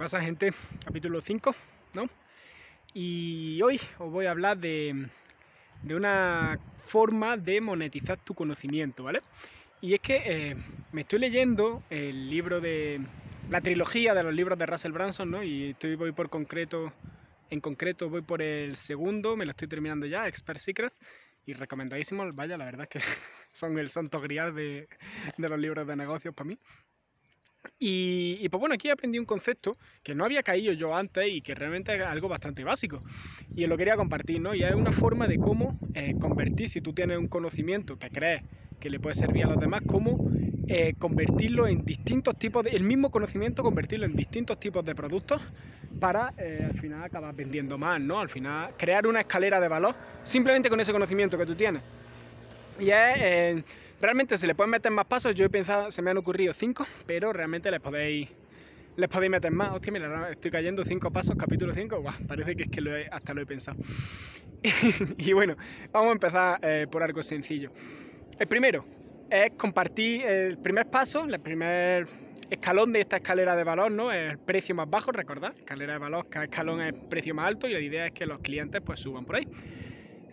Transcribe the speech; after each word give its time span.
pasa 0.00 0.22
gente? 0.22 0.54
Capítulo 0.82 1.20
5, 1.20 1.54
¿no? 1.94 2.08
Y 2.94 3.60
hoy 3.60 3.78
os 3.98 4.10
voy 4.10 4.24
a 4.24 4.30
hablar 4.30 4.56
de, 4.56 5.08
de 5.82 5.94
una 5.94 6.58
forma 6.78 7.36
de 7.36 7.60
monetizar 7.60 8.16
tu 8.16 8.32
conocimiento, 8.32 9.04
¿vale? 9.04 9.20
Y 9.82 9.92
es 9.92 10.00
que 10.00 10.22
eh, 10.24 10.56
me 10.92 11.02
estoy 11.02 11.18
leyendo 11.18 11.82
el 11.90 12.30
libro 12.30 12.62
de 12.62 13.02
la 13.50 13.60
trilogía 13.60 14.14
de 14.14 14.22
los 14.22 14.32
libros 14.32 14.58
de 14.58 14.64
Russell 14.64 14.92
Branson, 14.92 15.30
¿no? 15.30 15.42
Y 15.42 15.72
estoy 15.72 15.96
voy 15.96 16.12
por 16.12 16.30
concreto, 16.30 16.90
en 17.50 17.60
concreto 17.60 18.08
voy 18.08 18.22
por 18.22 18.40
el 18.40 18.76
segundo, 18.76 19.36
me 19.36 19.44
lo 19.44 19.50
estoy 19.50 19.68
terminando 19.68 20.06
ya, 20.06 20.26
Expert 20.26 20.60
Secrets, 20.60 20.98
y 21.44 21.52
recomendadísimo, 21.52 22.26
vaya, 22.34 22.56
la 22.56 22.64
verdad 22.64 22.88
que 22.88 23.00
son 23.52 23.78
el 23.78 23.90
santo 23.90 24.18
grial 24.22 24.54
de 24.54 24.88
los 25.36 25.58
libros 25.58 25.86
de 25.86 25.94
negocios 25.94 26.34
para 26.34 26.48
mí. 26.48 26.58
Y, 27.82 28.46
pues 28.50 28.60
bueno, 28.60 28.74
aquí 28.74 28.90
aprendí 28.90 29.18
un 29.18 29.24
concepto 29.24 29.74
que 30.02 30.14
no 30.14 30.26
había 30.26 30.42
caído 30.42 30.74
yo 30.74 30.94
antes 30.94 31.26
y 31.28 31.40
que 31.40 31.54
realmente 31.54 31.94
es 31.94 32.02
algo 32.02 32.28
bastante 32.28 32.62
básico. 32.62 33.02
Y 33.56 33.66
lo 33.66 33.78
quería 33.78 33.96
compartir, 33.96 34.38
¿no? 34.38 34.54
Y 34.54 34.62
es 34.62 34.74
una 34.74 34.92
forma 34.92 35.26
de 35.26 35.38
cómo 35.38 35.72
eh, 35.94 36.14
convertir, 36.20 36.68
si 36.68 36.82
tú 36.82 36.92
tienes 36.92 37.16
un 37.16 37.26
conocimiento 37.28 37.96
que 37.96 38.10
crees 38.10 38.42
que 38.78 38.90
le 38.90 39.00
puede 39.00 39.14
servir 39.14 39.44
a 39.46 39.48
los 39.48 39.58
demás, 39.58 39.80
cómo 39.86 40.30
eh, 40.68 40.92
convertirlo 40.98 41.66
en 41.66 41.82
distintos 41.82 42.38
tipos 42.38 42.64
de, 42.64 42.70
el 42.70 42.82
mismo 42.82 43.10
conocimiento, 43.10 43.62
convertirlo 43.62 44.04
en 44.04 44.14
distintos 44.14 44.60
tipos 44.60 44.84
de 44.84 44.94
productos 44.94 45.40
para 45.98 46.34
eh, 46.36 46.66
al 46.66 46.78
final 46.78 47.02
acabar 47.02 47.34
vendiendo 47.34 47.78
más, 47.78 47.98
¿no? 47.98 48.20
Al 48.20 48.28
final 48.28 48.74
crear 48.76 49.06
una 49.06 49.20
escalera 49.20 49.58
de 49.58 49.68
valor 49.68 49.94
simplemente 50.22 50.68
con 50.68 50.80
ese 50.80 50.92
conocimiento 50.92 51.38
que 51.38 51.46
tú 51.46 51.56
tienes. 51.56 51.82
Y 52.80 52.90
es, 52.90 53.62
realmente 54.00 54.38
se 54.38 54.46
le 54.46 54.54
pueden 54.54 54.70
meter 54.70 54.90
más 54.90 55.04
pasos, 55.04 55.34
yo 55.34 55.44
he 55.44 55.50
pensado, 55.50 55.90
se 55.90 56.00
me 56.00 56.10
han 56.10 56.16
ocurrido 56.16 56.54
cinco, 56.54 56.86
pero 57.06 57.32
realmente 57.32 57.70
les 57.70 57.80
podéis 57.80 58.28
les 58.96 59.08
podéis 59.08 59.30
meter 59.30 59.50
más. 59.50 59.72
Hostia, 59.72 59.92
mira, 59.92 60.30
estoy 60.30 60.50
cayendo 60.50 60.84
cinco 60.84 61.10
pasos, 61.10 61.36
capítulo 61.36 61.72
5, 61.72 62.02
parece 62.26 62.56
que 62.56 62.64
es 62.64 62.68
que 62.70 63.08
hasta 63.10 63.34
lo 63.34 63.42
he 63.42 63.46
pensado. 63.46 63.78
y 65.18 65.32
bueno, 65.32 65.56
vamos 65.92 66.08
a 66.08 66.12
empezar 66.12 66.58
eh, 66.62 66.86
por 66.90 67.02
algo 67.02 67.22
sencillo. 67.22 67.70
El 68.38 68.46
primero 68.46 68.84
es 69.30 69.52
compartir 69.52 70.24
el 70.24 70.58
primer 70.58 70.86
paso, 70.86 71.24
el 71.24 71.40
primer 71.40 72.08
escalón 72.50 72.92
de 72.92 73.00
esta 73.00 73.16
escalera 73.16 73.54
de 73.56 73.64
valor, 73.64 73.92
¿no? 73.92 74.10
El 74.10 74.38
precio 74.38 74.74
más 74.74 74.88
bajo, 74.90 75.12
recordad, 75.12 75.54
escalera 75.56 75.94
de 75.94 75.98
valor, 75.98 76.26
cada 76.28 76.46
escalón 76.46 76.80
es 76.80 76.94
precio 76.94 77.34
más 77.34 77.46
alto 77.46 77.68
y 77.68 77.74
la 77.74 77.80
idea 77.80 78.06
es 78.06 78.12
que 78.12 78.26
los 78.26 78.40
clientes 78.40 78.80
pues 78.84 79.00
suban 79.00 79.24
por 79.24 79.36
ahí. 79.36 79.46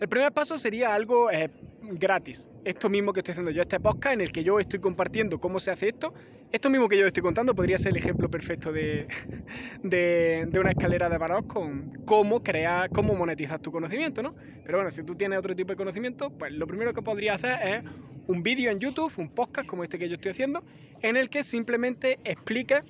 El 0.00 0.08
primer 0.08 0.32
paso 0.32 0.58
sería 0.58 0.94
algo 0.94 1.30
eh, 1.30 1.50
gratis. 1.92 2.50
Esto 2.64 2.88
mismo 2.88 3.12
que 3.12 3.20
estoy 3.20 3.32
haciendo 3.32 3.50
yo, 3.50 3.62
este 3.62 3.80
podcast 3.80 4.14
en 4.14 4.20
el 4.20 4.32
que 4.32 4.44
yo 4.44 4.58
estoy 4.58 4.78
compartiendo 4.78 5.40
cómo 5.40 5.60
se 5.60 5.70
hace 5.70 5.88
esto. 5.88 6.12
Esto 6.50 6.70
mismo 6.70 6.88
que 6.88 6.96
yo 6.96 7.06
estoy 7.06 7.22
contando 7.22 7.54
podría 7.54 7.78
ser 7.78 7.92
el 7.92 7.98
ejemplo 7.98 8.30
perfecto 8.30 8.72
de, 8.72 9.06
de, 9.82 10.58
una 10.58 10.70
escalera 10.70 11.08
de 11.08 11.18
valor 11.18 11.46
con 11.46 11.92
cómo 12.06 12.42
crear, 12.42 12.90
cómo 12.90 13.14
monetizar 13.14 13.60
tu 13.60 13.70
conocimiento, 13.70 14.22
¿no? 14.22 14.34
Pero 14.64 14.78
bueno, 14.78 14.90
si 14.90 15.02
tú 15.02 15.14
tienes 15.14 15.38
otro 15.38 15.54
tipo 15.54 15.72
de 15.72 15.76
conocimiento, 15.76 16.30
pues 16.30 16.52
lo 16.52 16.66
primero 16.66 16.92
que 16.92 17.02
podría 17.02 17.34
hacer 17.34 17.58
es 17.62 17.84
un 18.26 18.42
vídeo 18.42 18.70
en 18.70 18.78
YouTube, 18.78 19.12
un 19.18 19.30
podcast 19.30 19.66
como 19.66 19.84
este 19.84 19.98
que 19.98 20.08
yo 20.08 20.14
estoy 20.14 20.32
haciendo, 20.32 20.62
en 21.02 21.16
el 21.16 21.30
que 21.30 21.42
simplemente 21.42 22.18
explique 22.24 22.80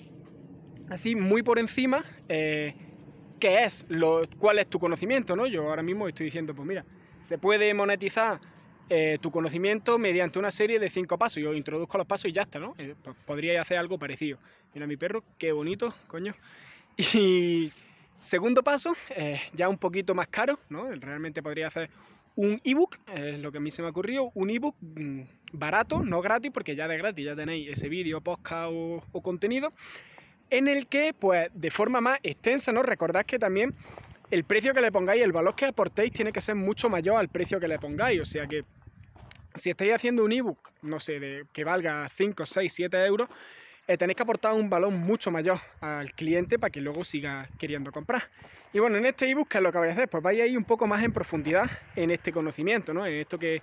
así 0.90 1.14
muy 1.14 1.42
por 1.42 1.58
encima 1.58 2.04
eh, 2.28 2.74
qué 3.38 3.64
es, 3.64 3.86
lo, 3.88 4.22
cuál 4.38 4.58
es 4.58 4.66
tu 4.66 4.78
conocimiento, 4.78 5.36
¿no? 5.36 5.46
Yo 5.46 5.68
ahora 5.68 5.82
mismo 5.82 6.08
estoy 6.08 6.26
diciendo, 6.26 6.54
pues 6.54 6.66
mira, 6.66 6.84
se 7.20 7.38
puede 7.38 7.74
monetizar 7.74 8.40
eh, 8.90 9.18
tu 9.20 9.30
conocimiento 9.30 9.98
mediante 9.98 10.38
una 10.38 10.50
serie 10.50 10.78
de 10.78 10.88
cinco 10.88 11.18
pasos. 11.18 11.42
Yo 11.42 11.52
introduzco 11.54 11.98
los 11.98 12.06
pasos 12.06 12.30
y 12.30 12.32
ya 12.32 12.42
está, 12.42 12.58
¿no? 12.58 12.74
Eh, 12.78 12.94
podría 13.26 13.60
hacer 13.60 13.76
algo 13.78 13.98
parecido. 13.98 14.38
Mira 14.74 14.86
mi 14.86 14.96
perro, 14.96 15.24
qué 15.38 15.52
bonito, 15.52 15.92
coño. 16.06 16.34
Y 17.14 17.70
segundo 18.18 18.64
paso, 18.64 18.96
eh, 19.10 19.40
ya 19.52 19.68
un 19.68 19.78
poquito 19.78 20.14
más 20.16 20.26
caro, 20.26 20.58
¿no? 20.68 20.90
Realmente 20.90 21.44
podría 21.44 21.68
hacer 21.68 21.88
un 22.34 22.60
ebook, 22.64 22.96
es 23.14 23.38
lo 23.38 23.52
que 23.52 23.58
a 23.58 23.60
mí 23.60 23.70
se 23.70 23.82
me 23.82 23.88
ocurrió, 23.88 24.32
un 24.34 24.50
ebook 24.50 24.74
mm, 24.80 25.20
barato, 25.52 26.02
no 26.02 26.20
gratis, 26.20 26.50
porque 26.52 26.74
ya 26.74 26.88
de 26.88 26.96
gratis 26.96 27.24
ya 27.24 27.36
tenéis 27.36 27.68
ese 27.70 27.88
vídeo, 27.88 28.20
podcast 28.20 28.72
o, 28.72 29.04
o 29.12 29.22
contenido, 29.22 29.72
en 30.50 30.66
el 30.66 30.88
que, 30.88 31.14
pues, 31.14 31.50
de 31.54 31.70
forma 31.70 32.00
más 32.00 32.18
extensa, 32.24 32.72
¿no? 32.72 32.82
Recordad 32.82 33.24
que 33.24 33.38
también 33.38 33.72
el 34.30 34.44
precio 34.44 34.74
que 34.74 34.80
le 34.80 34.92
pongáis, 34.92 35.22
el 35.22 35.32
valor 35.32 35.54
que 35.54 35.66
aportéis 35.66 36.12
tiene 36.12 36.32
que 36.32 36.40
ser 36.40 36.54
mucho 36.54 36.88
mayor 36.88 37.16
al 37.16 37.28
precio 37.28 37.60
que 37.60 37.68
le 37.68 37.78
pongáis. 37.78 38.20
O 38.20 38.24
sea 38.24 38.46
que 38.46 38.64
si 39.58 39.70
estáis 39.70 39.94
haciendo 39.94 40.24
un 40.24 40.32
ebook, 40.32 40.70
no 40.82 41.00
sé, 41.00 41.20
de, 41.20 41.44
que 41.52 41.64
valga 41.64 42.08
5, 42.08 42.46
6, 42.46 42.72
7 42.72 43.06
euros, 43.06 43.28
eh, 43.86 43.96
tenéis 43.96 44.16
que 44.16 44.22
aportar 44.22 44.52
un 44.52 44.68
valor 44.68 44.90
mucho 44.90 45.30
mayor 45.30 45.58
al 45.80 46.12
cliente 46.12 46.58
para 46.58 46.70
que 46.70 46.80
luego 46.80 47.04
siga 47.04 47.48
queriendo 47.58 47.90
comprar. 47.90 48.28
Y 48.72 48.80
bueno, 48.80 48.98
en 48.98 49.06
este 49.06 49.28
ebook, 49.30 49.48
¿qué 49.48 49.58
es 49.58 49.64
lo 49.64 49.72
que 49.72 49.78
vais 49.78 49.90
a 49.90 49.94
hacer? 49.94 50.08
Pues 50.08 50.22
vais 50.22 50.40
a 50.40 50.46
ir 50.46 50.58
un 50.58 50.64
poco 50.64 50.86
más 50.86 51.02
en 51.02 51.12
profundidad 51.12 51.70
en 51.96 52.10
este 52.10 52.30
conocimiento, 52.32 52.92
¿no? 52.92 53.06
En 53.06 53.14
esto 53.14 53.38
que 53.38 53.62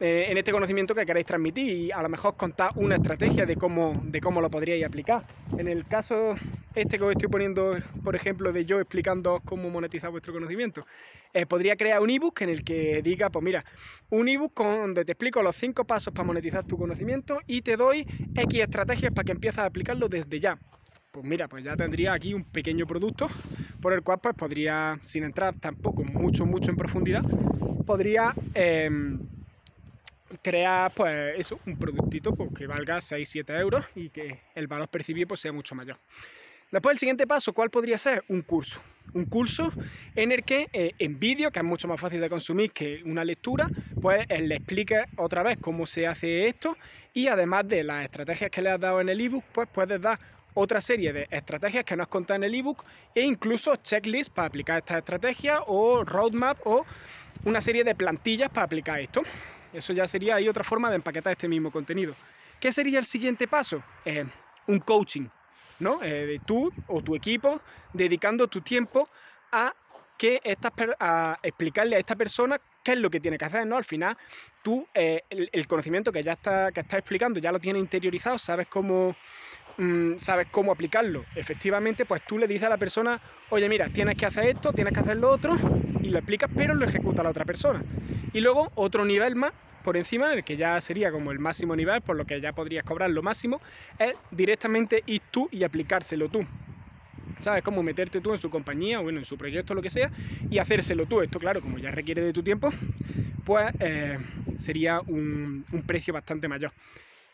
eh, 0.00 0.26
en 0.28 0.38
este 0.38 0.52
conocimiento 0.52 0.94
que 0.94 1.04
queréis 1.04 1.26
transmitir 1.26 1.68
y 1.68 1.90
a 1.90 2.00
lo 2.02 2.08
mejor 2.08 2.36
contar 2.36 2.70
una 2.76 2.96
estrategia 2.96 3.46
de 3.46 3.56
cómo, 3.56 3.92
de 4.04 4.20
cómo 4.20 4.40
lo 4.40 4.50
podríais 4.50 4.84
aplicar. 4.84 5.24
En 5.56 5.66
el 5.68 5.86
caso 5.86 6.34
este 6.74 6.98
que 6.98 7.04
os 7.04 7.10
estoy 7.12 7.28
poniendo, 7.28 7.76
por 8.04 8.14
ejemplo, 8.14 8.52
de 8.52 8.64
yo 8.64 8.78
explicando 8.78 9.40
cómo 9.44 9.70
monetizar 9.70 10.10
vuestro 10.10 10.32
conocimiento, 10.32 10.82
eh, 11.34 11.46
podría 11.46 11.76
crear 11.76 12.00
un 12.00 12.10
ebook 12.10 12.42
en 12.42 12.50
el 12.50 12.62
que 12.62 13.02
diga, 13.02 13.30
pues 13.30 13.44
mira, 13.44 13.64
un 14.10 14.28
ebook 14.28 14.54
donde 14.54 15.04
te 15.04 15.12
explico 15.12 15.42
los 15.42 15.56
cinco 15.56 15.84
pasos 15.84 16.12
para 16.14 16.26
monetizar 16.26 16.64
tu 16.64 16.78
conocimiento 16.78 17.40
y 17.46 17.62
te 17.62 17.76
doy 17.76 18.06
X 18.36 18.60
estrategias 18.60 19.12
para 19.12 19.24
que 19.24 19.32
empieces 19.32 19.58
a 19.58 19.64
aplicarlo 19.64 20.08
desde 20.08 20.38
ya. 20.38 20.58
Pues 21.10 21.24
mira, 21.24 21.48
pues 21.48 21.64
ya 21.64 21.74
tendría 21.74 22.12
aquí 22.12 22.34
un 22.34 22.44
pequeño 22.44 22.86
producto 22.86 23.28
por 23.80 23.92
el 23.92 24.02
cual 24.02 24.18
pues 24.22 24.34
podría, 24.36 24.98
sin 25.02 25.24
entrar 25.24 25.54
tampoco 25.58 26.04
mucho, 26.04 26.46
mucho 26.46 26.70
en 26.70 26.76
profundidad, 26.76 27.24
podría... 27.84 28.32
Em, 28.54 29.18
crear 30.42 30.92
pues 30.92 31.38
eso, 31.38 31.58
un 31.66 31.76
productito 31.76 32.32
pues, 32.32 32.50
que 32.52 32.66
valga 32.66 32.98
6-7 32.98 33.58
euros 33.60 33.84
y 33.94 34.10
que 34.10 34.40
el 34.54 34.66
valor 34.66 34.88
percibido 34.88 35.28
pues, 35.28 35.40
sea 35.40 35.52
mucho 35.52 35.74
mayor. 35.74 35.96
Después 36.70 36.94
el 36.94 36.98
siguiente 36.98 37.26
paso, 37.26 37.52
¿cuál 37.52 37.70
podría 37.70 37.96
ser? 37.96 38.24
Un 38.28 38.42
curso. 38.42 38.80
Un 39.14 39.24
curso 39.24 39.72
en 40.14 40.32
el 40.32 40.44
que 40.44 40.68
eh, 40.72 40.92
en 40.98 41.18
vídeo, 41.18 41.50
que 41.50 41.60
es 41.60 41.64
mucho 41.64 41.88
más 41.88 41.98
fácil 41.98 42.20
de 42.20 42.28
consumir 42.28 42.72
que 42.72 43.02
una 43.06 43.24
lectura, 43.24 43.70
pues 44.00 44.26
eh, 44.28 44.42
le 44.42 44.56
explique 44.56 45.02
otra 45.16 45.42
vez 45.42 45.56
cómo 45.60 45.86
se 45.86 46.06
hace 46.06 46.46
esto 46.46 46.76
y 47.14 47.28
además 47.28 47.66
de 47.66 47.84
las 47.84 48.04
estrategias 48.04 48.50
que 48.50 48.60
le 48.60 48.70
has 48.70 48.78
dado 48.78 49.00
en 49.00 49.08
el 49.08 49.20
ebook, 49.20 49.44
pues 49.50 49.66
puedes 49.72 50.00
dar 50.00 50.18
otra 50.52 50.80
serie 50.80 51.12
de 51.12 51.26
estrategias 51.30 51.84
que 51.84 51.96
no 51.96 52.02
has 52.02 52.08
contado 52.08 52.36
en 52.36 52.44
el 52.44 52.54
ebook 52.54 52.84
e 53.14 53.22
incluso 53.22 53.76
checklist 53.76 54.32
para 54.32 54.48
aplicar 54.48 54.78
estas 54.78 54.98
estrategias 54.98 55.60
o 55.66 56.04
roadmap 56.04 56.58
o 56.66 56.84
una 57.44 57.60
serie 57.60 57.84
de 57.84 57.94
plantillas 57.94 58.50
para 58.50 58.64
aplicar 58.64 59.00
esto. 59.00 59.22
Eso 59.72 59.92
ya 59.92 60.06
sería 60.06 60.36
ahí 60.36 60.48
otra 60.48 60.64
forma 60.64 60.90
de 60.90 60.96
empaquetar 60.96 61.32
este 61.32 61.48
mismo 61.48 61.70
contenido. 61.70 62.14
¿Qué 62.60 62.72
sería 62.72 62.98
el 62.98 63.04
siguiente 63.04 63.46
paso? 63.46 63.82
Eh, 64.04 64.24
un 64.66 64.78
coaching, 64.80 65.26
¿no? 65.80 66.00
Eh, 66.02 66.38
tú 66.44 66.72
o 66.88 67.02
tu 67.02 67.14
equipo 67.14 67.60
dedicando 67.92 68.48
tu 68.48 68.60
tiempo 68.60 69.08
a 69.52 69.72
que 70.16 70.40
a 70.98 71.36
explicarle 71.42 71.96
a 71.96 71.98
esta 72.00 72.16
persona 72.16 72.58
qué 72.82 72.92
es 72.92 72.98
lo 72.98 73.08
que 73.08 73.20
tiene 73.20 73.38
que 73.38 73.44
hacer, 73.44 73.66
¿no? 73.66 73.76
Al 73.76 73.84
final, 73.84 74.16
tú 74.62 74.86
eh, 74.94 75.22
el, 75.30 75.66
conocimiento 75.68 76.10
que 76.10 76.22
ya 76.22 76.32
está, 76.32 76.72
que 76.72 76.80
está 76.80 76.98
explicando 76.98 77.38
ya 77.38 77.52
lo 77.52 77.60
tienes 77.60 77.80
interiorizado, 77.80 78.36
sabes 78.38 78.66
cómo, 78.66 79.14
mm, 79.76 80.16
sabes 80.16 80.48
cómo 80.50 80.72
aplicarlo. 80.72 81.24
Efectivamente, 81.36 82.04
pues 82.04 82.22
tú 82.26 82.36
le 82.36 82.48
dices 82.48 82.64
a 82.64 82.70
la 82.70 82.78
persona, 82.78 83.20
oye, 83.50 83.68
mira, 83.68 83.88
tienes 83.90 84.16
que 84.16 84.26
hacer 84.26 84.44
esto, 84.44 84.72
tienes 84.72 84.92
que 84.92 85.00
hacer 85.00 85.18
lo 85.18 85.30
otro, 85.30 85.56
lo 86.08 86.18
explicas, 86.18 86.50
pero 86.54 86.74
lo 86.74 86.84
ejecuta 86.84 87.22
la 87.22 87.30
otra 87.30 87.44
persona. 87.44 87.82
Y 88.32 88.40
luego 88.40 88.70
otro 88.74 89.04
nivel 89.04 89.36
más 89.36 89.52
por 89.82 89.96
encima, 89.96 90.32
el 90.34 90.44
que 90.44 90.56
ya 90.56 90.80
sería 90.80 91.10
como 91.10 91.32
el 91.32 91.38
máximo 91.38 91.74
nivel, 91.74 92.02
por 92.02 92.16
lo 92.16 92.24
que 92.24 92.40
ya 92.40 92.52
podrías 92.52 92.84
cobrar 92.84 93.10
lo 93.10 93.22
máximo, 93.22 93.60
es 93.98 94.20
directamente 94.30 95.02
ir 95.06 95.22
tú 95.30 95.48
y 95.50 95.64
aplicárselo 95.64 96.28
tú. 96.28 96.44
¿Sabes? 97.40 97.62
Como 97.62 97.82
meterte 97.82 98.20
tú 98.20 98.32
en 98.32 98.38
su 98.38 98.50
compañía 98.50 99.00
o 99.00 99.04
bueno, 99.04 99.18
en 99.18 99.24
su 99.24 99.38
proyecto, 99.38 99.74
lo 99.74 99.80
que 99.80 99.90
sea, 99.90 100.10
y 100.50 100.58
hacérselo 100.58 101.06
tú. 101.06 101.22
Esto, 101.22 101.38
claro, 101.38 101.62
como 101.62 101.78
ya 101.78 101.90
requiere 101.90 102.20
de 102.20 102.32
tu 102.32 102.42
tiempo, 102.42 102.70
pues 103.44 103.72
eh, 103.80 104.18
sería 104.58 105.00
un, 105.06 105.64
precio 105.86 106.12
bastante 106.12 106.48
mayor. 106.48 106.72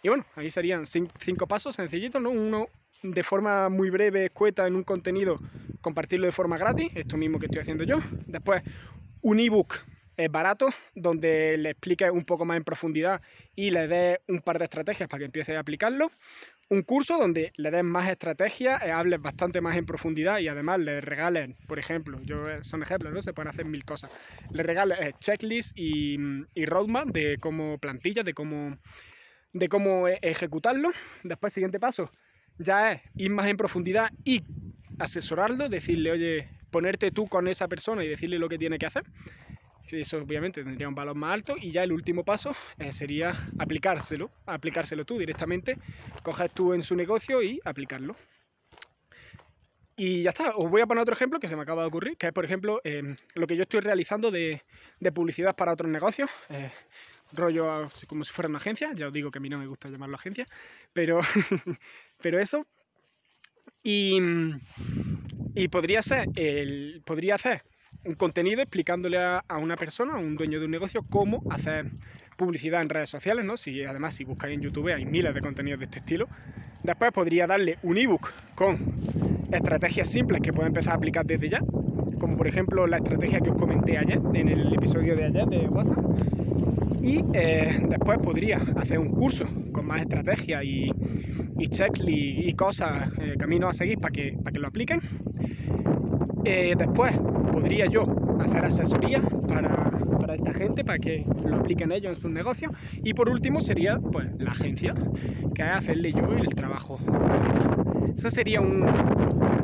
Y 0.02 0.08
bueno, 0.08 0.24
ahí 0.36 0.50
serían 0.50 0.84
cinco 0.86 1.46
pasos 1.48 1.74
sencillitos, 1.74 2.20
¿no? 2.20 2.30
Uno 2.30 2.68
de 3.02 3.22
forma 3.22 3.68
muy 3.68 3.90
breve, 3.90 4.26
escueta, 4.26 4.66
en 4.66 4.76
un 4.76 4.84
contenido, 4.84 5.36
compartirlo 5.84 6.26
de 6.26 6.32
forma 6.32 6.56
gratis, 6.56 6.90
esto 6.94 7.18
mismo 7.18 7.38
que 7.38 7.46
estoy 7.46 7.60
haciendo 7.60 7.84
yo. 7.84 7.98
Después, 8.26 8.62
un 9.20 9.38
ebook 9.38 9.74
es 10.16 10.30
barato, 10.30 10.68
donde 10.94 11.58
le 11.58 11.70
explique 11.70 12.10
un 12.10 12.22
poco 12.22 12.46
más 12.46 12.56
en 12.56 12.64
profundidad 12.64 13.20
y 13.54 13.70
le 13.70 13.86
dé 13.86 14.20
un 14.28 14.40
par 14.40 14.58
de 14.58 14.64
estrategias 14.64 15.08
para 15.08 15.18
que 15.18 15.24
empiece 15.26 15.54
a 15.54 15.60
aplicarlo. 15.60 16.10
Un 16.70 16.82
curso 16.82 17.18
donde 17.18 17.52
le 17.56 17.70
des 17.70 17.84
más 17.84 18.08
estrategias, 18.08 18.82
eh, 18.82 18.90
hables 18.90 19.20
bastante 19.20 19.60
más 19.60 19.76
en 19.76 19.84
profundidad 19.84 20.38
y 20.38 20.48
además 20.48 20.80
le 20.80 21.02
regalen, 21.02 21.54
por 21.66 21.78
ejemplo, 21.78 22.18
yo 22.22 22.48
eh, 22.48 22.64
son 22.64 22.82
ejemplos, 22.82 23.12
¿no? 23.12 23.20
Se 23.20 23.34
pueden 23.34 23.50
hacer 23.50 23.66
mil 23.66 23.84
cosas. 23.84 24.10
Le 24.50 24.62
regales 24.62 24.98
eh, 25.00 25.12
checklists 25.20 25.74
y, 25.76 26.16
y, 26.54 26.64
roadmap 26.64 27.08
de 27.08 27.36
cómo 27.38 27.76
plantillas, 27.76 28.24
de 28.24 28.32
cómo, 28.32 28.78
de 29.52 29.68
cómo 29.68 30.08
ejecutarlo. 30.08 30.90
Después, 31.22 31.52
siguiente 31.52 31.78
paso, 31.78 32.10
ya 32.58 32.92
es 32.92 33.02
ir 33.16 33.30
más 33.30 33.46
en 33.46 33.58
profundidad 33.58 34.10
y 34.24 34.42
asesorarlo, 34.98 35.68
decirle, 35.68 36.12
oye, 36.12 36.48
ponerte 36.70 37.10
tú 37.10 37.26
con 37.26 37.48
esa 37.48 37.68
persona 37.68 38.04
y 38.04 38.08
decirle 38.08 38.38
lo 38.38 38.48
que 38.48 38.58
tiene 38.58 38.78
que 38.78 38.86
hacer. 38.86 39.04
Eso 39.90 40.18
obviamente 40.18 40.64
tendría 40.64 40.88
un 40.88 40.94
valor 40.94 41.14
más 41.14 41.34
alto 41.34 41.56
y 41.60 41.70
ya 41.70 41.82
el 41.82 41.92
último 41.92 42.24
paso 42.24 42.54
eh, 42.78 42.92
sería 42.92 43.34
aplicárselo, 43.58 44.30
aplicárselo 44.46 45.04
tú 45.04 45.18
directamente, 45.18 45.78
coges 46.22 46.50
tú 46.52 46.72
en 46.72 46.82
su 46.82 46.96
negocio 46.96 47.42
y 47.42 47.60
aplicarlo. 47.64 48.16
Y 49.96 50.22
ya 50.22 50.30
está, 50.30 50.56
os 50.56 50.68
voy 50.70 50.80
a 50.80 50.86
poner 50.86 51.02
otro 51.02 51.14
ejemplo 51.14 51.38
que 51.38 51.46
se 51.46 51.54
me 51.54 51.62
acaba 51.62 51.82
de 51.82 51.88
ocurrir, 51.88 52.16
que 52.16 52.26
es 52.26 52.32
por 52.32 52.44
ejemplo 52.44 52.80
em, 52.82 53.14
lo 53.34 53.46
que 53.46 53.56
yo 53.56 53.62
estoy 53.62 53.80
realizando 53.80 54.30
de, 54.30 54.62
publicidad 55.14 55.54
para 55.54 55.72
otros 55.72 55.90
negocios, 55.90 56.30
eh, 56.48 56.70
rollo 57.32 57.88
como 58.08 58.24
si 58.24 58.32
fuera 58.32 58.48
una 58.48 58.58
agencia, 58.58 58.90
ya 58.94 59.06
os 59.06 59.12
digo 59.12 59.30
que 59.30 59.38
a 59.38 59.40
mí 59.40 59.48
no 59.48 59.58
me 59.58 59.66
gusta 59.66 59.88
llamarlo 59.88 60.16
agencia, 60.16 60.46
pero, 60.92 61.20
pero 62.20 62.40
eso. 62.40 62.66
Y, 63.84 64.18
y 65.54 65.68
podría 65.68 66.02
ser, 66.02 66.26
podría 67.04 67.36
hacer 67.36 67.62
un 68.04 68.14
contenido 68.14 68.60
explicándole 68.60 69.18
a, 69.18 69.42
una 69.60 69.76
persona, 69.76 70.14
a 70.14 70.18
un 70.18 70.36
dueño 70.36 70.58
de 70.58 70.66
un 70.66 70.70
negocio, 70.70 71.04
cómo 71.08 71.42
hacer 71.50 71.90
publicidad 72.36 72.82
en 72.82 72.88
redes 72.88 73.08
sociales, 73.08 73.44
¿no? 73.44 73.56
Si 73.56 73.84
además 73.84 74.14
si 74.14 74.24
buscáis 74.24 74.54
en 74.54 74.62
YouTube 74.62 74.92
hay 74.92 75.04
miles 75.04 75.34
de 75.34 75.40
contenidos 75.40 75.80
de 75.80 75.84
este 75.86 76.00
estilo. 76.00 76.28
Después 76.82 77.12
podría 77.12 77.46
darle 77.46 77.78
un 77.82 77.96
ebook 77.96 78.30
con 78.54 78.78
estrategias 79.52 80.08
simples 80.08 80.40
que 80.42 80.52
puede 80.52 80.68
empezar 80.68 80.94
a 80.94 80.96
aplicar 80.96 81.24
desde 81.24 81.48
ya, 81.48 81.60
como 82.18 82.36
por 82.36 82.46
ejemplo 82.46 82.86
la 82.86 82.96
estrategia 82.96 83.40
que 83.40 83.50
os 83.50 83.56
comenté 83.56 83.96
ayer, 83.96 84.20
en 84.34 84.48
el 84.48 84.74
episodio 84.74 85.14
de 85.14 85.24
ayer 85.24 85.46
de 85.46 85.68
WhatsApp. 85.68 86.04
Y 87.02 87.22
eh, 87.34 87.78
después 87.88 88.18
podría 88.18 88.56
hacer 88.76 88.98
un 88.98 89.10
curso 89.10 89.46
con 89.72 89.86
más 89.86 90.00
estrategias 90.00 90.64
y, 90.64 90.90
y 91.58 91.68
checklist 91.68 92.48
y, 92.48 92.52
cosas, 92.54 93.10
eh, 93.20 93.34
caminos 93.38 93.70
a 93.70 93.72
seguir 93.72 93.98
para 93.98 94.12
que, 94.12 94.36
para 94.42 94.52
que 94.52 94.60
lo 94.60 94.68
apliquen. 94.68 95.00
Eh, 96.44 96.74
después 96.76 97.14
podría 97.52 97.86
yo 97.86 98.02
hacer 98.40 98.64
asesoría 98.64 99.22
para, 99.48 100.34
esta 100.34 100.52
gente, 100.52 100.84
para 100.84 100.98
que 100.98 101.24
lo 101.46 101.56
apliquen 101.56 101.92
ellos 101.92 102.16
en 102.16 102.20
sus 102.20 102.30
negocios. 102.30 102.72
Y 103.02 103.14
por 103.14 103.28
último 103.28 103.60
sería 103.60 103.98
pues 103.98 104.28
la 104.38 104.50
agencia, 104.50 104.94
que 105.54 105.62
es 105.62 105.68
hacerle 105.68 106.12
yo 106.12 106.26
el 106.36 106.54
trabajo. 106.54 106.98
Ese 108.16 108.30
sería 108.30 108.60
un, 108.60 108.84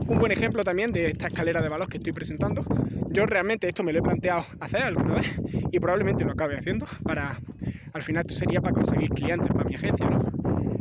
un 0.08 0.16
buen 0.16 0.32
ejemplo 0.32 0.64
también 0.64 0.92
de 0.92 1.08
esta 1.08 1.26
escalera 1.26 1.60
de 1.60 1.68
valor 1.68 1.88
que 1.88 1.98
estoy 1.98 2.12
presentando. 2.12 2.64
Yo 3.10 3.26
realmente 3.26 3.66
esto 3.68 3.82
me 3.82 3.92
lo 3.92 3.98
he 3.98 4.02
planteado 4.02 4.44
hacer 4.60 4.82
alguna 4.82 5.14
vez 5.14 5.28
y 5.72 5.80
probablemente 5.80 6.24
lo 6.24 6.32
acabe 6.32 6.56
haciendo 6.56 6.86
para, 7.02 7.36
al 7.92 8.02
final 8.02 8.24
esto 8.26 8.34
sería 8.34 8.60
para 8.60 8.74
conseguir 8.74 9.10
clientes 9.10 9.48
para 9.48 9.64
mi 9.64 9.74
agencia, 9.74 10.08
¿no? 10.08 10.20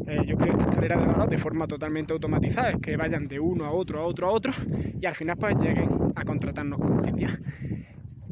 Eh, 0.08 0.22
yo 0.26 0.38
creo 0.38 0.54
esta 0.54 0.70
escalera 0.70 0.98
de 0.98 1.06
valor 1.06 1.30
de 1.30 1.38
forma 1.38 1.68
totalmente 1.68 2.14
automatizada, 2.14 2.72
es 2.72 2.78
que 2.82 2.98
vayan 2.98 3.28
de 3.28 3.40
uno 3.40 3.66
a 3.66 3.72
otro, 3.72 4.00
a 4.00 4.06
otro, 4.06 4.28
a 4.28 4.32
otro, 4.32 4.54
y 5.00 5.06
al 5.06 5.14
final 5.14 5.38
pues 5.38 5.56
lleguen 5.58 5.90
a 6.16 6.24
contratarnos 6.24 6.80
como 6.80 7.00
agencia. 7.00 7.40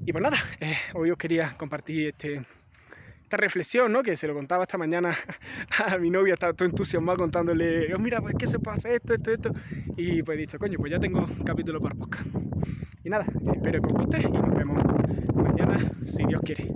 Y 0.05 0.11
pues 0.11 0.23
nada, 0.23 0.37
eh, 0.59 0.75
hoy 0.93 1.11
os 1.11 1.17
quería 1.17 1.53
compartir 1.57 2.07
este, 2.07 2.41
esta 3.21 3.37
reflexión, 3.37 3.91
¿no? 3.91 4.03
Que 4.03 4.15
se 4.15 4.25
lo 4.25 4.33
contaba 4.33 4.63
esta 4.63 4.77
mañana 4.77 5.11
a 5.85 5.97
mi 5.97 6.09
novia, 6.09 6.33
estaba 6.33 6.53
todo 6.53 6.67
entusiasmado 6.67 7.17
contándole, 7.17 7.93
oh, 7.93 7.99
mira, 7.99 8.21
pues 8.21 8.33
que 8.35 8.47
se 8.47 8.57
puede 8.57 8.77
hacer 8.77 8.91
esto, 8.93 9.13
esto, 9.13 9.31
esto. 9.31 9.51
Y 9.97 10.23
pues 10.23 10.37
he 10.37 10.41
dicho, 10.41 10.57
coño, 10.57 10.77
pues 10.79 10.91
ya 10.93 10.99
tengo 10.99 11.19
un 11.19 11.43
capítulo 11.43 11.81
para 11.81 11.93
podcast. 11.93 12.25
Y 13.03 13.09
nada, 13.09 13.25
espero 13.53 13.81
que 13.81 13.87
os 13.87 13.93
guste 13.93 14.21
y 14.21 14.31
nos 14.31 14.55
vemos 14.55 14.81
mañana, 15.35 15.77
si 16.05 16.25
Dios 16.25 16.41
quiere. 16.41 16.69